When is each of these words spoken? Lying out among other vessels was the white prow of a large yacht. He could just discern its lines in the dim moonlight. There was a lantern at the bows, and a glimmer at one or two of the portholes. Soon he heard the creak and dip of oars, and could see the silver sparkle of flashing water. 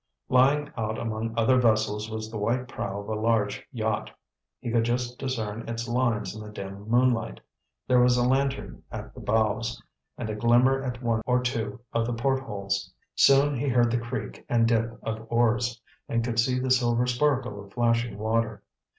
Lying 0.29 0.71
out 0.75 0.97
among 0.97 1.37
other 1.37 1.59
vessels 1.61 2.09
was 2.09 2.31
the 2.31 2.37
white 2.39 2.67
prow 2.67 3.01
of 3.01 3.07
a 3.07 3.13
large 3.13 3.67
yacht. 3.71 4.09
He 4.59 4.71
could 4.71 4.83
just 4.83 5.19
discern 5.19 5.69
its 5.69 5.87
lines 5.87 6.35
in 6.35 6.41
the 6.41 6.49
dim 6.49 6.89
moonlight. 6.89 7.39
There 7.87 7.99
was 7.99 8.17
a 8.17 8.27
lantern 8.27 8.81
at 8.91 9.13
the 9.13 9.19
bows, 9.19 9.79
and 10.17 10.27
a 10.27 10.33
glimmer 10.35 10.81
at 10.81 11.03
one 11.03 11.21
or 11.27 11.43
two 11.43 11.81
of 11.93 12.07
the 12.07 12.13
portholes. 12.13 12.91
Soon 13.13 13.55
he 13.55 13.67
heard 13.67 13.91
the 13.91 13.99
creak 13.99 14.43
and 14.49 14.67
dip 14.67 14.97
of 15.03 15.27
oars, 15.29 15.79
and 16.09 16.23
could 16.23 16.39
see 16.39 16.57
the 16.57 16.71
silver 16.71 17.05
sparkle 17.05 17.63
of 17.63 17.71
flashing 17.73 18.17
water. 18.17 18.63